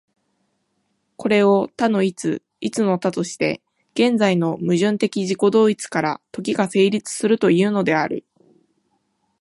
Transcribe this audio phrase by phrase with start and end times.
[1.15, 3.61] これを多の一、一の多として、
[3.93, 8.25] 現在の矛盾的自己同一から時が成立するというのである。